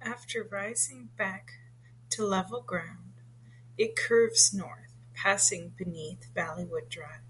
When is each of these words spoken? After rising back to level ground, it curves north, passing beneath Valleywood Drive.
After 0.00 0.44
rising 0.44 1.06
back 1.16 1.54
to 2.10 2.24
level 2.24 2.62
ground, 2.62 3.14
it 3.76 3.96
curves 3.96 4.54
north, 4.54 4.92
passing 5.12 5.70
beneath 5.70 6.30
Valleywood 6.36 6.88
Drive. 6.88 7.24